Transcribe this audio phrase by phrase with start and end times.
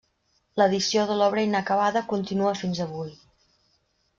[0.61, 3.13] L'edició de l'obra inacabada continua fins avui.